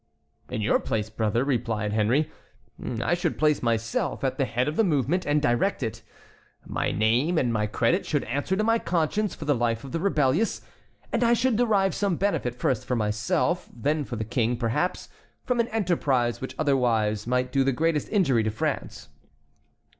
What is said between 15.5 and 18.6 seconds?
an enterprise which otherwise might do the greatest injury to